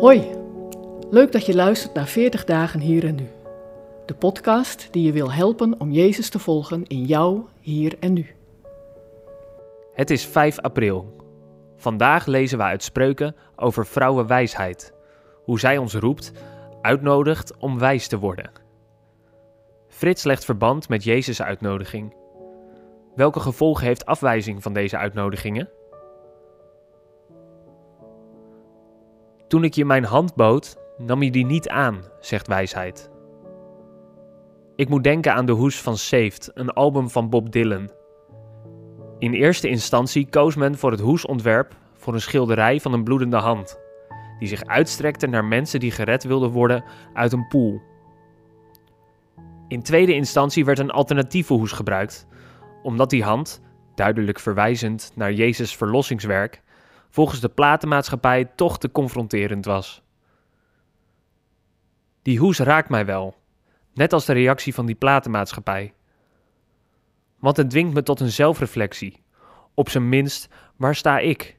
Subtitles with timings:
[0.00, 0.30] Hoi,
[1.10, 3.28] leuk dat je luistert naar 40 dagen hier en nu.
[4.06, 8.26] De podcast die je wil helpen om Jezus te volgen in jou, hier en nu.
[9.92, 11.16] Het is 5 april.
[11.76, 14.92] Vandaag lezen we uit spreuken over vrouwenwijsheid.
[15.44, 16.32] Hoe zij ons roept,
[16.82, 18.50] uitnodigt om wijs te worden.
[19.88, 22.14] Frits legt verband met Jezus' uitnodiging.
[23.14, 25.68] Welke gevolgen heeft afwijzing van deze uitnodigingen?
[29.48, 33.10] Toen ik je mijn hand bood, nam je die niet aan, zegt wijsheid.
[34.76, 37.90] Ik moet denken aan de hoes van Saved, een album van Bob Dylan.
[39.18, 43.80] In eerste instantie koos men voor het hoesontwerp voor een schilderij van een bloedende hand,
[44.38, 47.80] die zich uitstrekte naar mensen die gered wilden worden uit een poel.
[49.68, 52.26] In tweede instantie werd een alternatieve hoes gebruikt,
[52.82, 53.62] omdat die hand,
[53.94, 56.62] duidelijk verwijzend naar Jezus' verlossingswerk,
[57.10, 60.02] volgens de platenmaatschappij toch te confronterend was.
[62.22, 63.36] Die hoes raakt mij wel,
[63.94, 65.94] net als de reactie van die platenmaatschappij.
[67.38, 69.22] Want het dwingt me tot een zelfreflectie.
[69.74, 71.58] Op zijn minst, waar sta ik?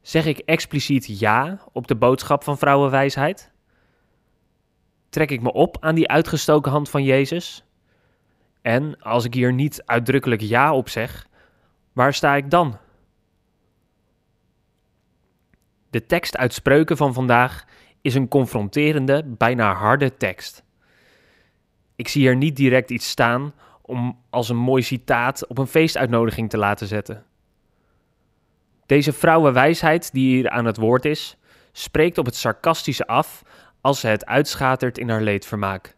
[0.00, 3.52] Zeg ik expliciet ja op de boodschap van vrouwenwijsheid?
[5.08, 7.64] Trek ik me op aan die uitgestoken hand van Jezus?
[8.62, 11.26] En als ik hier niet uitdrukkelijk ja op zeg,
[11.92, 12.78] waar sta ik dan?
[15.90, 17.64] De tekst uit Spreuken van vandaag
[18.00, 20.64] is een confronterende, bijna harde tekst.
[21.96, 26.50] Ik zie er niet direct iets staan om als een mooi citaat op een feestuitnodiging
[26.50, 27.24] te laten zetten.
[28.86, 31.36] Deze vrouwenwijsheid die hier aan het woord is,
[31.72, 33.42] spreekt op het sarcastische af
[33.80, 35.96] als ze het uitschatert in haar leedvermaak.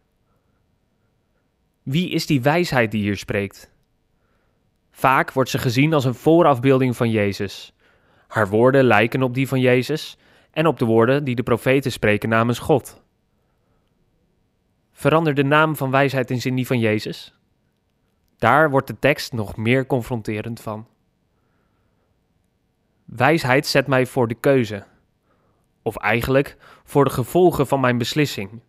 [1.83, 3.71] Wie is die wijsheid die hier spreekt?
[4.91, 7.73] Vaak wordt ze gezien als een voorafbeelding van Jezus.
[8.33, 10.17] Haar woorden lijken op die van Jezus
[10.51, 13.01] en op de woorden die de profeten spreken namens God.
[14.91, 17.39] Verander de naam van wijsheid in die van Jezus?
[18.37, 20.87] Daar wordt de tekst nog meer confronterend van.
[23.05, 24.83] Wijsheid zet mij voor de keuze,
[25.81, 28.61] of eigenlijk voor de gevolgen van mijn beslissing.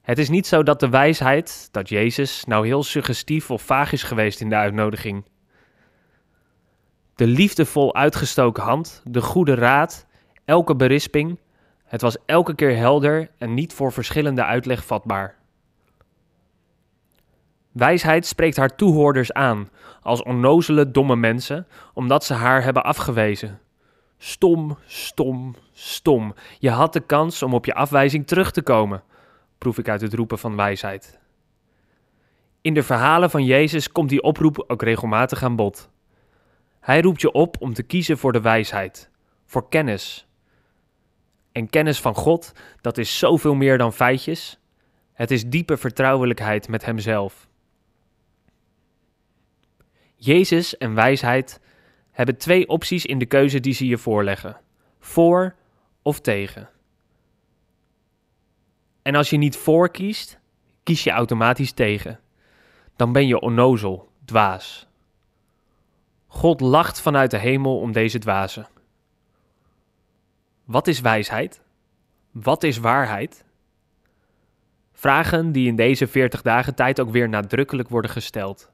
[0.00, 4.02] Het is niet zo dat de wijsheid, dat Jezus, nou heel suggestief of vaag is
[4.02, 5.24] geweest in de uitnodiging.
[7.20, 10.06] De liefdevol uitgestoken hand, de goede raad,
[10.44, 11.38] elke berisping,
[11.84, 15.36] het was elke keer helder en niet voor verschillende uitleg vatbaar.
[17.72, 19.68] Wijsheid spreekt haar toehoorders aan
[20.02, 23.60] als onnozele, domme mensen, omdat ze haar hebben afgewezen.
[24.18, 26.34] Stom, stom, stom.
[26.58, 29.02] Je had de kans om op je afwijzing terug te komen,
[29.58, 31.18] proef ik uit het roepen van wijsheid.
[32.60, 35.90] In de verhalen van Jezus komt die oproep ook regelmatig aan bod.
[36.80, 39.10] Hij roept je op om te kiezen voor de wijsheid,
[39.46, 40.26] voor kennis.
[41.52, 44.58] En kennis van God, dat is zoveel meer dan feitjes.
[45.12, 47.48] Het is diepe vertrouwelijkheid met Hemzelf.
[50.16, 51.60] Jezus en wijsheid
[52.10, 54.60] hebben twee opties in de keuze die ze je voorleggen:
[54.98, 55.54] voor
[56.02, 56.70] of tegen.
[59.02, 60.40] En als je niet voor kiest,
[60.82, 62.20] kies je automatisch tegen.
[62.96, 64.89] Dan ben je onnozel, dwaas.
[66.32, 68.68] God lacht vanuit de hemel om deze dwazen.
[70.64, 71.62] Wat is wijsheid?
[72.30, 73.44] Wat is waarheid?
[74.92, 78.70] Vragen die in deze 40 dagen tijd ook weer nadrukkelijk worden gesteld.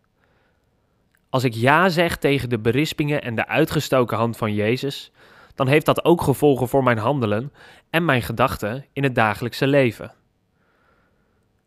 [1.29, 5.13] Als ik ja zeg tegen de berispingen en de uitgestoken hand van Jezus,
[5.55, 7.53] dan heeft dat ook gevolgen voor mijn handelen
[7.91, 10.13] en mijn gedachten in het dagelijkse leven.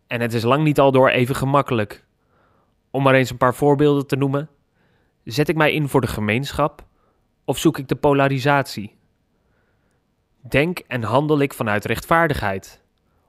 [0.08, 2.06] En het is lang niet al door even gemakkelijk.
[2.92, 4.50] Om maar eens een paar voorbeelden te noemen.
[5.30, 6.86] Zet ik mij in voor de gemeenschap
[7.46, 8.98] of zoek ik de polarisatie?
[10.42, 12.82] Denk en handel ik vanuit rechtvaardigheid?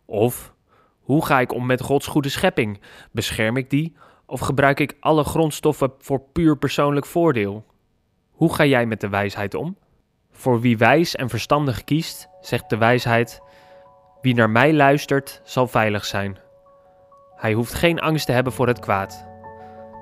[0.05, 0.55] Of
[1.01, 2.81] hoe ga ik om met Gods goede schepping?
[3.11, 3.97] Bescherm ik die
[4.27, 7.65] of gebruik ik alle grondstoffen voor puur persoonlijk voordeel?
[8.31, 9.77] Hoe ga jij met de wijsheid om?
[10.31, 13.43] Voor wie wijs en verstandig kiest, zegt de wijsheid:
[14.21, 16.39] Wie naar mij luistert, zal veilig zijn.
[17.37, 19.29] Hij hoeft geen angst te hebben voor het kwaad.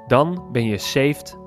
[0.06, 1.46] Dan ben je saved